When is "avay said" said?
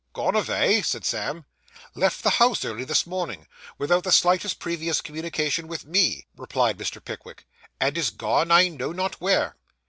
0.35-1.05